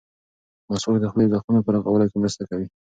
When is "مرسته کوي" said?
2.23-2.67